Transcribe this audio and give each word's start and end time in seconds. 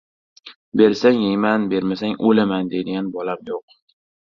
Bersang 0.81 1.21
yeyman, 1.25 1.67
bermasang 1.75 2.19
o‘laman, 2.31 2.75
deydigan 2.75 3.17
bolam 3.17 3.51
yo‘q. 3.53 3.83